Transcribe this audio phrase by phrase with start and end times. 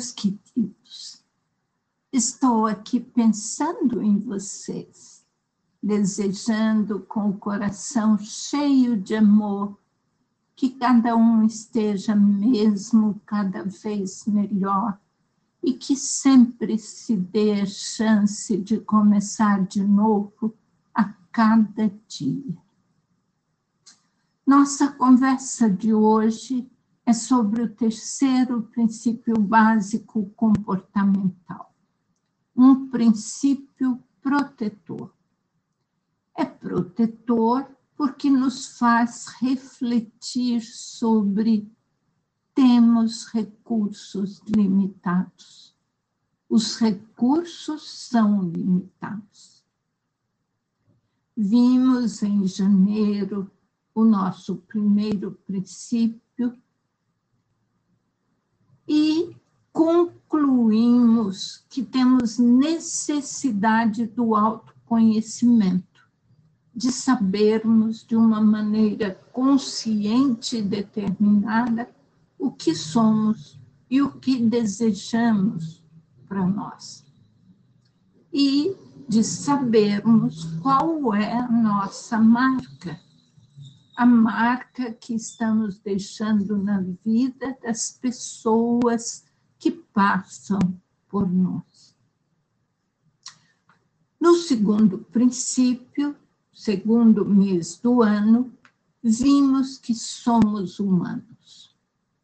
[0.00, 1.22] Meus queridos,
[2.10, 5.26] estou aqui pensando em vocês,
[5.82, 9.78] desejando com o coração cheio de amor
[10.56, 14.98] que cada um esteja mesmo cada vez melhor
[15.62, 20.56] e que sempre se dê chance de começar de novo
[20.94, 22.56] a cada dia.
[24.46, 26.66] Nossa conversa de hoje
[27.10, 31.74] é sobre o terceiro princípio básico comportamental,
[32.56, 35.12] um princípio protetor.
[36.36, 41.68] É protetor porque nos faz refletir sobre
[42.54, 45.76] temos recursos limitados.
[46.48, 49.64] Os recursos são limitados.
[51.36, 53.50] Vimos em janeiro
[53.92, 56.20] o nosso primeiro princípio
[58.92, 59.36] e
[59.72, 61.80] concluímos que
[62.20, 66.06] temos necessidade do autoconhecimento
[66.74, 71.90] de sabermos de uma maneira consciente e determinada
[72.38, 75.82] o que somos e o que desejamos
[76.28, 77.06] para nós.
[78.30, 78.76] E
[79.08, 83.00] de sabermos qual é a nossa marca,
[83.96, 89.24] a marca que estamos deixando na vida das pessoas
[89.58, 90.58] que passam
[91.08, 91.69] por nós.
[94.20, 96.14] No segundo princípio,
[96.52, 98.52] segundo mês do ano,
[99.02, 101.74] vimos que somos humanos,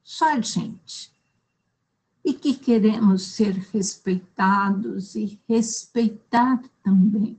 [0.04, 1.10] só gente,
[2.22, 7.34] e que queremos ser respeitados e respeitar também.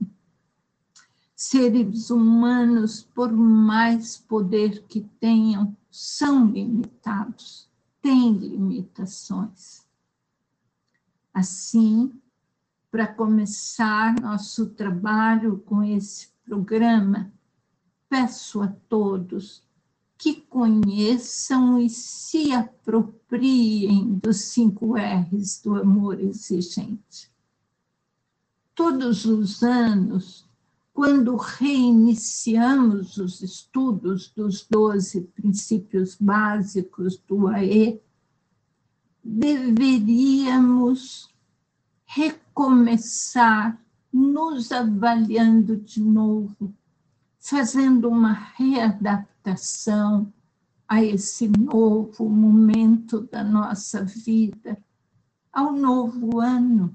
[1.36, 7.68] Seres humanos, por mais poder que tenham, são limitados,
[8.02, 9.86] têm limitações.
[11.32, 12.12] Assim,
[12.98, 17.32] para começar nosso trabalho com esse programa,
[18.08, 19.62] peço a todos
[20.16, 27.30] que conheçam e se apropriem dos cinco R's do amor exigente.
[28.74, 30.50] Todos os anos,
[30.92, 38.02] quando reiniciamos os estudos dos doze princípios básicos do AE,
[39.22, 41.32] deveríamos
[42.58, 43.80] recomeçar
[44.12, 46.74] nos avaliando de novo,
[47.38, 50.32] fazendo uma readaptação
[50.88, 54.76] a esse novo momento da nossa vida,
[55.52, 56.92] ao novo ano,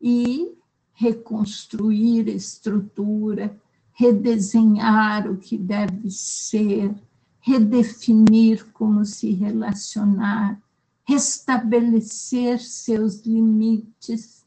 [0.00, 0.56] e
[0.94, 3.54] reconstruir a estrutura,
[3.92, 6.94] redesenhar o que deve ser,
[7.40, 10.58] redefinir como se relacionar,
[11.04, 14.41] restabelecer seus limites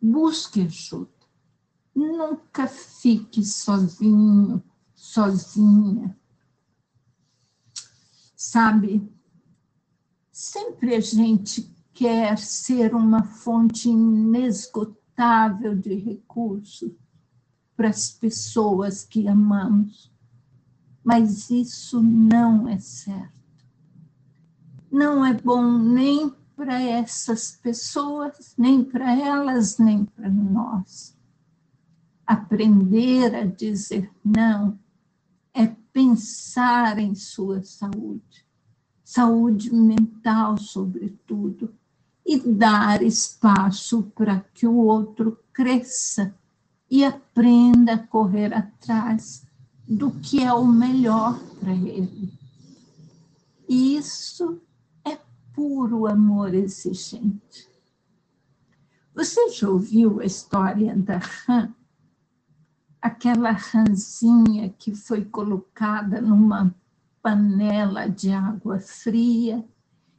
[0.01, 1.13] Busque ajuda.
[1.95, 4.61] Nunca fique sozinho,
[4.97, 6.19] sozinha
[8.43, 9.09] sabe?
[10.33, 16.91] Sempre a gente quer ser uma fonte inesgotável de recursos
[17.77, 20.13] para as pessoas que amamos,
[21.05, 23.33] mas isso não é certo.
[24.91, 31.17] Não é bom nem para essas pessoas, nem para elas, nem para nós.
[32.27, 34.79] Aprender a dizer não
[35.55, 38.47] é pensar em sua saúde,
[39.05, 41.75] saúde mental, sobretudo,
[42.25, 46.35] e dar espaço para que o outro cresça
[46.91, 49.45] e aprenda a correr atrás
[49.87, 52.33] do que é o melhor para ele.
[53.69, 54.61] Isso
[55.05, 55.19] é
[55.53, 57.69] puro amor exigente.
[59.15, 61.75] Você já ouviu a história da rã?
[63.03, 66.73] Aquela ranzinha que foi colocada numa
[67.21, 69.65] panela de água fria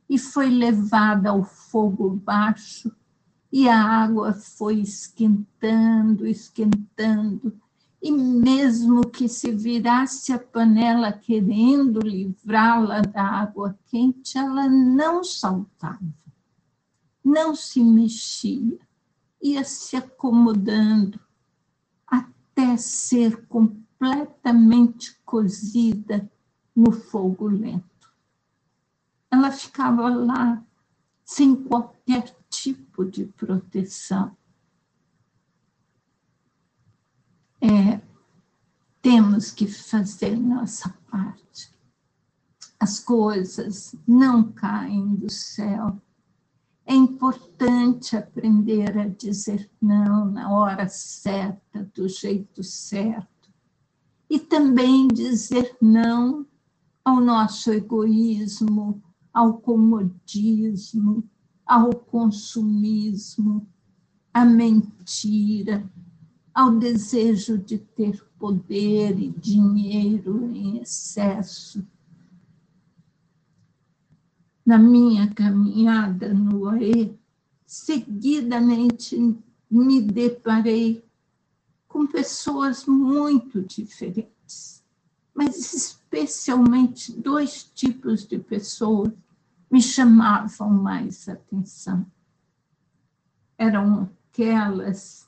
[0.09, 2.93] e foi levada ao fogo baixo
[3.49, 7.55] e a água foi esquentando, esquentando,
[8.01, 16.01] e mesmo que se virasse a panela querendo livrá-la da água quente, ela não saltava,
[17.23, 18.77] não se mexia,
[19.41, 21.19] ia se acomodando,
[22.53, 26.31] até ser completamente cozida
[26.75, 28.13] no fogo lento.
[29.29, 30.63] Ela ficava lá
[31.25, 34.37] sem qualquer tipo de proteção.
[37.59, 37.99] É,
[39.01, 41.73] temos que fazer nossa parte.
[42.79, 45.99] As coisas não caem do céu.
[46.85, 53.49] É importante aprender a dizer não na hora certa, do jeito certo.
[54.29, 56.45] E também dizer não
[57.05, 59.01] ao nosso egoísmo,
[59.33, 61.23] ao comodismo,
[61.65, 63.67] ao consumismo,
[64.33, 65.89] à mentira,
[66.53, 71.85] ao desejo de ter poder e dinheiro em excesso.
[74.65, 77.17] Na minha caminhada no AE,
[77.65, 79.37] seguidamente
[79.69, 81.03] me deparei
[81.87, 84.83] com pessoas muito diferentes,
[85.33, 89.11] mas especialmente dois tipos de pessoas
[89.69, 92.05] me chamavam mais atenção.
[93.57, 95.27] Eram aquelas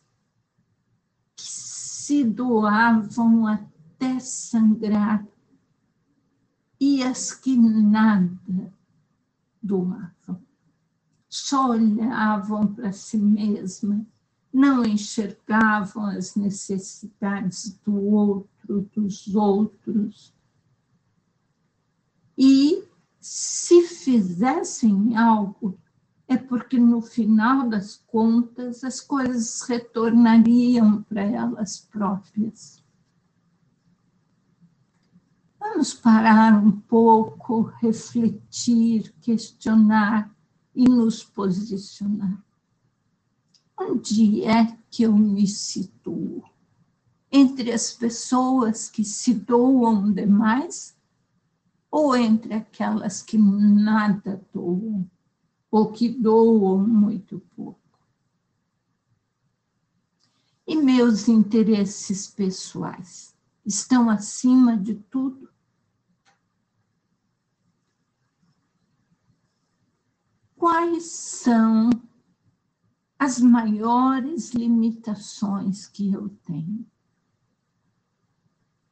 [2.05, 5.25] se doavam até sangrar
[6.79, 8.71] e as que nada
[9.65, 10.41] doavam.
[11.27, 14.05] Só olhavam para si mesmas,
[14.53, 20.33] não enxergavam as necessidades do outro, dos outros.
[22.37, 22.83] E
[23.19, 25.77] se fizessem algo
[26.27, 32.84] é porque no final das contas as coisas retornariam para elas próprias.
[35.67, 40.33] Vamos parar um pouco, refletir, questionar
[40.75, 42.43] e nos posicionar.
[43.77, 46.43] Onde é que eu me situo?
[47.31, 50.95] Entre as pessoas que se doam demais
[51.89, 55.09] ou entre aquelas que nada doam?
[55.75, 57.99] ou que doam muito pouco.
[60.65, 63.35] E meus interesses pessoais
[63.65, 65.49] estão acima de tudo?
[70.65, 71.91] Quais são
[73.19, 76.83] as maiores limitações que eu tenho?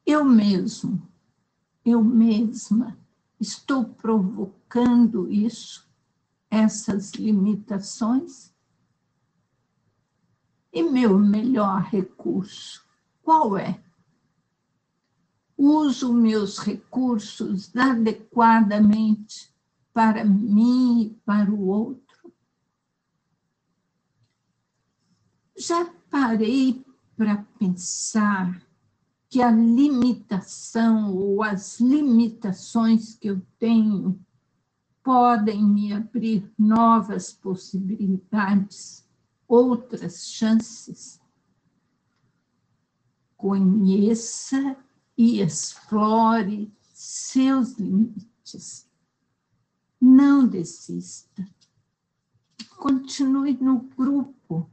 [0.06, 1.02] Eu mesmo,
[1.84, 2.96] eu mesma,
[3.40, 5.90] estou provocando isso
[6.48, 8.54] essas limitações?
[10.72, 12.86] E meu melhor recurso,
[13.24, 13.84] qual é?
[15.58, 19.53] Uso meus recursos adequadamente
[19.94, 22.34] para mim e para o outro?
[25.56, 26.84] Já parei
[27.16, 28.62] para pensar
[29.30, 34.20] que a limitação ou as limitações que eu tenho
[35.04, 39.08] podem me abrir novas possibilidades,
[39.48, 41.20] outras chances.
[43.36, 44.78] Conheça
[45.18, 48.88] e explore seus limites.
[50.06, 51.48] Não desista.
[52.78, 54.70] Continue no grupo.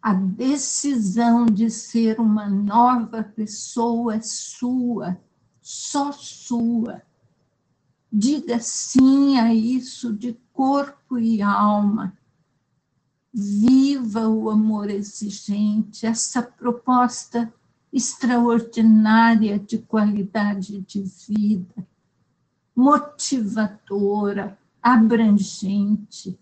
[0.00, 5.20] A decisão de ser uma nova pessoa é sua,
[5.60, 7.02] só sua
[8.14, 12.14] Diga sim a isso de corpo e alma.
[13.32, 17.50] Viva o amor exigente, essa proposta
[17.90, 21.88] extraordinária de qualidade de vida,
[22.74, 26.38] motivadora, abrangente.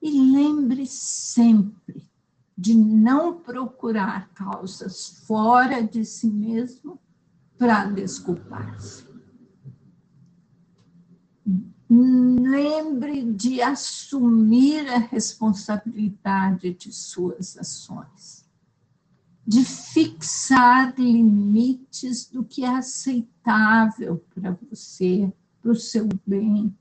[0.00, 2.08] E lembre sempre
[2.56, 6.98] de não procurar causas fora de si mesmo
[7.58, 9.06] para desculpar-se
[11.88, 18.45] lembre de assumir a responsabilidade de suas ações,
[19.46, 26.76] de fixar limites do que é aceitável para você, para o seu bem,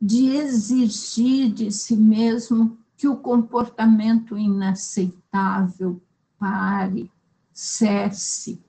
[0.00, 5.98] de exigir de si mesmo que o comportamento inaceitável
[6.38, 7.10] pare,
[7.54, 8.62] cesse.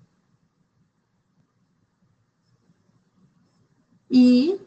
[4.10, 4.58] E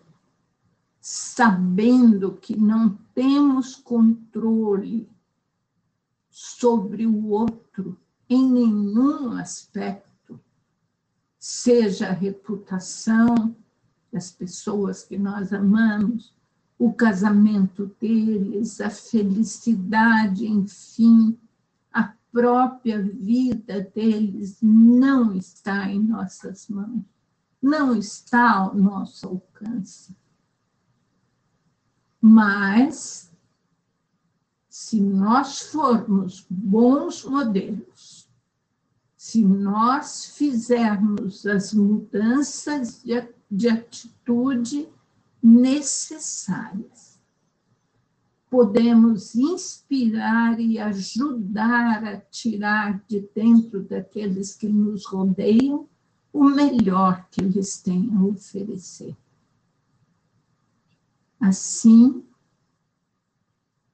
[1.01, 5.09] sabendo que não temos controle
[6.41, 10.39] sobre o outro em nenhum aspecto,
[11.37, 13.57] seja a reputação
[14.13, 16.33] das pessoas que nós amamos,
[16.79, 21.37] o casamento deles, a felicidade, enfim,
[21.93, 27.03] a própria vida deles não está em nossas mãos,
[27.61, 30.17] não está ao nosso alcance.
[32.21, 33.29] Mas,
[34.81, 38.31] se nós formos bons modelos,
[39.17, 44.89] se nós fizermos as mudanças de, de atitude
[45.43, 47.21] necessárias,
[48.49, 55.89] podemos inspirar e ajudar a tirar de dentro daqueles que nos rodeiam
[56.33, 59.17] o melhor que eles têm a oferecer.
[61.41, 62.25] Assim,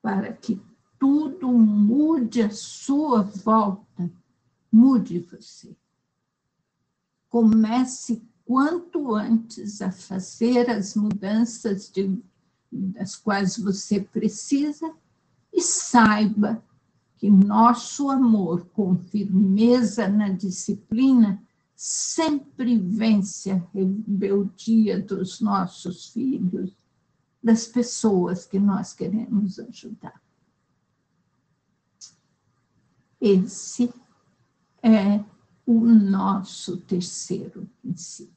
[0.03, 0.61] para que
[1.05, 4.11] tudo mude à sua volta,
[4.73, 5.77] mude você.
[7.29, 12.19] Comece quanto antes a fazer as mudanças de,
[12.73, 14.95] das quais você precisa
[15.53, 16.65] e saiba
[17.19, 21.39] que nosso amor com firmeza na disciplina
[21.77, 26.75] sempre vence a rebeldia dos nossos filhos,
[27.43, 30.24] das pessoas que nós queremos ajudar.
[33.27, 33.91] Esse
[34.83, 35.25] é
[35.65, 38.35] o nosso terceiro princípio.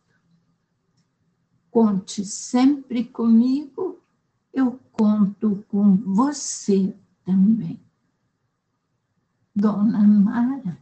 [1.69, 4.01] Conte sempre comigo,
[4.53, 7.77] eu conto com você também.
[9.53, 10.77] Dona Mara.